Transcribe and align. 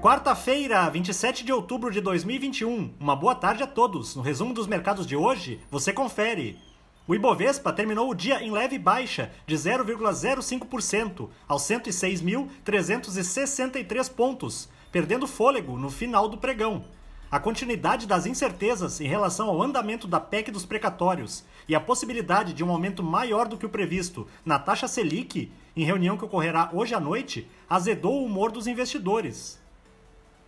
Quarta-feira, 0.00 0.88
27 0.88 1.44
de 1.44 1.52
outubro 1.52 1.90
de 1.90 2.00
2021. 2.00 2.94
Uma 2.98 3.14
boa 3.14 3.34
tarde 3.34 3.62
a 3.62 3.66
todos. 3.66 4.16
No 4.16 4.22
resumo 4.22 4.54
dos 4.54 4.66
mercados 4.66 5.06
de 5.06 5.14
hoje, 5.14 5.60
você 5.70 5.92
confere. 5.92 6.58
O 7.06 7.14
Ibovespa 7.14 7.70
terminou 7.70 8.08
o 8.08 8.14
dia 8.14 8.42
em 8.42 8.50
leve 8.50 8.78
baixa 8.78 9.30
de 9.46 9.54
0,05% 9.54 11.28
aos 11.46 11.62
106.363 11.64 14.10
pontos, 14.10 14.70
perdendo 14.90 15.26
fôlego 15.26 15.76
no 15.76 15.90
final 15.90 16.30
do 16.30 16.38
pregão. 16.38 16.82
A 17.30 17.38
continuidade 17.38 18.06
das 18.06 18.24
incertezas 18.24 19.02
em 19.02 19.06
relação 19.06 19.50
ao 19.50 19.62
andamento 19.62 20.08
da 20.08 20.18
PEC 20.18 20.50
dos 20.50 20.64
precatórios 20.64 21.44
e 21.68 21.74
a 21.74 21.80
possibilidade 21.80 22.54
de 22.54 22.64
um 22.64 22.70
aumento 22.70 23.02
maior 23.02 23.46
do 23.46 23.58
que 23.58 23.66
o 23.66 23.70
previsto 23.70 24.26
na 24.46 24.58
taxa 24.58 24.88
Selic, 24.88 25.52
em 25.76 25.84
reunião 25.84 26.16
que 26.16 26.24
ocorrerá 26.24 26.70
hoje 26.72 26.94
à 26.94 27.00
noite, 27.00 27.46
azedou 27.68 28.22
o 28.22 28.24
humor 28.24 28.50
dos 28.50 28.66
investidores. 28.66 29.59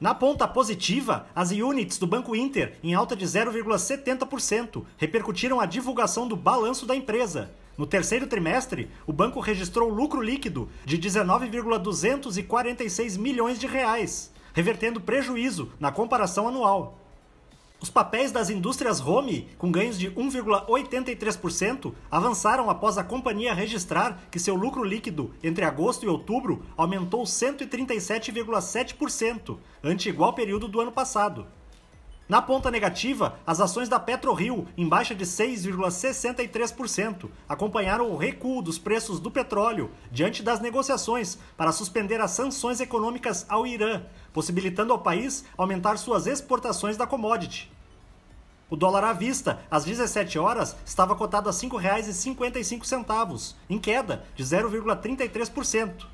Na 0.00 0.14
ponta 0.14 0.48
positiva, 0.48 1.26
as 1.34 1.50
units 1.50 1.98
do 1.98 2.06
Banco 2.06 2.34
Inter, 2.34 2.78
em 2.82 2.94
alta 2.94 3.14
de 3.14 3.26
0,70%, 3.26 4.82
repercutiram 4.96 5.60
a 5.60 5.66
divulgação 5.66 6.26
do 6.26 6.34
balanço 6.34 6.86
da 6.86 6.96
empresa. 6.96 7.50
No 7.76 7.86
terceiro 7.86 8.26
trimestre, 8.26 8.90
o 9.06 9.12
banco 9.12 9.40
registrou 9.40 9.90
lucro 9.90 10.22
líquido 10.22 10.70
de 10.86 10.96
19,246 10.96 13.18
milhões 13.18 13.60
de 13.60 13.66
reais, 13.66 14.32
revertendo 14.54 15.02
prejuízo 15.02 15.70
na 15.78 15.92
comparação 15.92 16.48
anual. 16.48 16.98
Os 17.82 17.88
papéis 17.88 18.30
das 18.30 18.50
indústrias 18.50 19.00
home, 19.00 19.48
com 19.56 19.72
ganhos 19.72 19.98
de 19.98 20.10
1,83%, 20.10 21.94
avançaram 22.10 22.68
após 22.68 22.98
a 22.98 23.04
companhia 23.04 23.54
registrar 23.54 24.20
que 24.30 24.38
seu 24.38 24.54
lucro 24.54 24.84
líquido 24.84 25.32
entre 25.42 25.64
agosto 25.64 26.04
e 26.04 26.08
outubro 26.08 26.62
aumentou 26.76 27.22
137,7%, 27.22 29.56
ante 29.82 30.10
igual 30.10 30.34
período 30.34 30.68
do 30.68 30.78
ano 30.78 30.92
passado. 30.92 31.46
Na 32.28 32.40
ponta 32.40 32.70
negativa, 32.70 33.40
as 33.44 33.60
ações 33.60 33.88
da 33.88 33.98
PetroRio, 33.98 34.68
em 34.76 34.88
baixa 34.88 35.16
de 35.16 35.24
6,63%, 35.24 37.28
acompanharam 37.48 38.08
o 38.08 38.16
recuo 38.16 38.62
dos 38.62 38.78
preços 38.78 39.18
do 39.18 39.32
petróleo 39.32 39.90
diante 40.12 40.40
das 40.40 40.60
negociações 40.60 41.36
para 41.56 41.72
suspender 41.72 42.20
as 42.20 42.30
sanções 42.30 42.78
econômicas 42.78 43.44
ao 43.48 43.66
Irã, 43.66 44.04
possibilitando 44.32 44.92
ao 44.92 45.00
país 45.00 45.44
aumentar 45.58 45.96
suas 45.96 46.28
exportações 46.28 46.96
da 46.96 47.04
commodity. 47.04 47.79
O 48.70 48.76
dólar 48.76 49.02
à 49.02 49.12
vista, 49.12 49.58
às 49.68 49.84
17 49.84 50.38
horas, 50.38 50.76
estava 50.86 51.16
cotado 51.16 51.48
a 51.48 51.52
R$ 51.52 51.58
5,55, 51.58 53.54
em 53.68 53.78
queda 53.78 54.24
de 54.36 54.44
0,33%. 54.44 56.06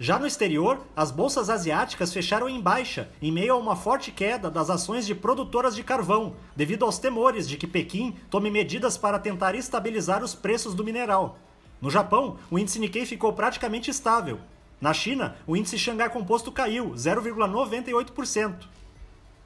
Já 0.00 0.18
no 0.18 0.26
exterior, 0.26 0.80
as 0.96 1.10
bolsas 1.10 1.50
asiáticas 1.50 2.12
fecharam 2.12 2.48
em 2.48 2.58
baixa, 2.60 3.10
em 3.20 3.30
meio 3.30 3.52
a 3.52 3.56
uma 3.56 3.76
forte 3.76 4.10
queda 4.10 4.50
das 4.50 4.70
ações 4.70 5.06
de 5.06 5.14
produtoras 5.14 5.76
de 5.76 5.84
carvão, 5.84 6.34
devido 6.56 6.86
aos 6.86 6.98
temores 6.98 7.46
de 7.46 7.58
que 7.58 7.66
Pequim 7.66 8.16
tome 8.30 8.50
medidas 8.50 8.96
para 8.96 9.18
tentar 9.18 9.54
estabilizar 9.54 10.24
os 10.24 10.34
preços 10.34 10.74
do 10.74 10.82
mineral. 10.82 11.38
No 11.80 11.90
Japão, 11.90 12.38
o 12.50 12.58
índice 12.58 12.78
Nikkei 12.80 13.04
ficou 13.04 13.32
praticamente 13.34 13.90
estável. 13.90 14.40
Na 14.80 14.92
China, 14.94 15.36
o 15.46 15.56
índice 15.56 15.78
Xangai 15.78 16.08
Composto 16.08 16.50
caiu 16.50 16.92
0,98%. 16.92 18.54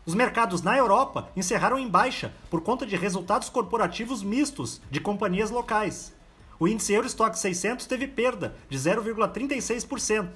Os 0.07 0.15
mercados 0.15 0.63
na 0.63 0.79
Europa 0.79 1.29
encerraram 1.35 1.77
em 1.77 1.89
baixa 1.89 2.33
por 2.49 2.61
conta 2.61 2.87
de 2.87 2.95
resultados 2.95 3.49
corporativos 3.49 4.23
mistos 4.23 4.81
de 4.89 5.01
companhias 5.01 5.51
locais. 5.51 6.15
O 6.61 6.69
índice 6.69 6.93
Eurostock 6.93 7.37
600 7.37 7.87
teve 7.87 8.07
perda 8.07 8.55
de 8.71 8.79
0,36%. 8.79 10.29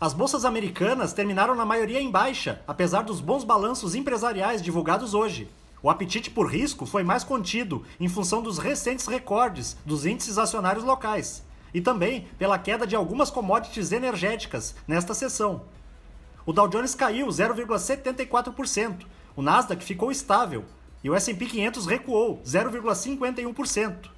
As 0.00 0.14
bolsas 0.14 0.46
americanas 0.46 1.12
terminaram 1.12 1.54
na 1.54 1.66
maioria 1.66 2.00
em 2.00 2.10
baixa, 2.10 2.62
apesar 2.66 3.02
dos 3.02 3.20
bons 3.20 3.44
balanços 3.44 3.94
empresariais 3.94 4.62
divulgados 4.62 5.12
hoje. 5.12 5.50
O 5.82 5.90
apetite 5.90 6.30
por 6.30 6.50
risco 6.50 6.86
foi 6.86 7.04
mais 7.04 7.22
contido 7.22 7.84
em 8.00 8.08
função 8.08 8.42
dos 8.42 8.56
recentes 8.56 9.06
recordes 9.06 9.76
dos 9.84 10.06
índices 10.06 10.38
acionários 10.38 10.84
locais 10.84 11.44
e 11.74 11.80
também 11.82 12.26
pela 12.38 12.58
queda 12.58 12.86
de 12.86 12.96
algumas 12.96 13.30
commodities 13.30 13.92
energéticas 13.92 14.74
nesta 14.86 15.12
sessão. 15.12 15.62
O 16.48 16.52
Dow 16.54 16.66
Jones 16.66 16.94
caiu 16.94 17.26
0,74%, 17.26 19.04
o 19.36 19.42
Nasdaq 19.42 19.84
ficou 19.84 20.10
estável 20.10 20.64
e 21.04 21.10
o 21.10 21.14
S&P 21.14 21.44
500 21.44 21.84
recuou 21.84 22.40
0,51%. 22.42 24.08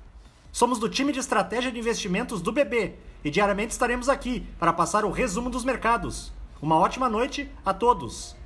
Somos 0.52 0.78
do 0.78 0.88
time 0.88 1.12
de 1.12 1.18
estratégia 1.18 1.72
de 1.72 1.80
investimentos 1.80 2.40
do 2.40 2.52
BB 2.52 2.94
e 3.24 3.30
diariamente 3.32 3.72
estaremos 3.72 4.08
aqui 4.08 4.46
para 4.60 4.72
passar 4.72 5.04
o 5.04 5.10
resumo 5.10 5.50
dos 5.50 5.64
mercados. 5.64 6.32
Uma 6.62 6.76
ótima 6.76 7.08
noite 7.08 7.50
a 7.66 7.74
todos! 7.74 8.36